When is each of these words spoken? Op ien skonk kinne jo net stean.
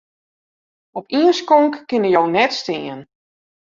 Op 0.99 1.05
ien 1.19 1.33
skonk 1.39 1.73
kinne 1.89 2.09
jo 2.15 2.23
net 2.35 2.51
stean. 2.59 2.99